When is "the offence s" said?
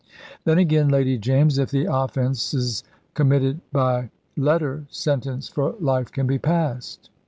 1.69-2.81